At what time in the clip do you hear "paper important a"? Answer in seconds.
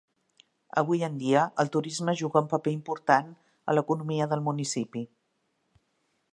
2.55-3.77